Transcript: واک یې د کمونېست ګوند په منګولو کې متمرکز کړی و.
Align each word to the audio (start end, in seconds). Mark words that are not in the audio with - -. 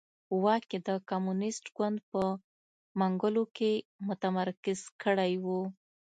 واک 0.43 0.63
یې 0.73 0.79
د 0.87 0.89
کمونېست 1.09 1.65
ګوند 1.77 1.97
په 2.09 2.21
منګولو 2.99 3.43
کې 3.55 3.71
متمرکز 4.07 4.79
کړی 5.03 5.33
و. 5.43 5.45